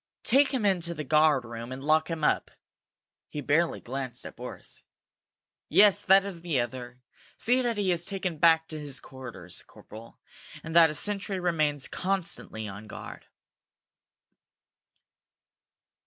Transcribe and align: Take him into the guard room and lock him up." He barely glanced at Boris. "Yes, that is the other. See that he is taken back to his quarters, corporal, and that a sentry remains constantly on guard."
Take 0.23 0.47
him 0.51 0.65
into 0.65 0.95
the 0.95 1.03
guard 1.03 1.45
room 1.45 1.71
and 1.71 1.83
lock 1.83 2.09
him 2.09 2.23
up." 2.23 2.49
He 3.29 3.39
barely 3.39 3.79
glanced 3.79 4.25
at 4.25 4.35
Boris. 4.35 4.81
"Yes, 5.69 6.01
that 6.01 6.25
is 6.25 6.41
the 6.41 6.59
other. 6.59 7.03
See 7.37 7.61
that 7.61 7.77
he 7.77 7.91
is 7.91 8.07
taken 8.07 8.39
back 8.39 8.67
to 8.69 8.79
his 8.79 8.99
quarters, 8.99 9.61
corporal, 9.61 10.19
and 10.63 10.75
that 10.75 10.89
a 10.89 10.95
sentry 10.95 11.39
remains 11.39 11.87
constantly 11.87 12.67
on 12.67 12.87
guard." 12.87 13.27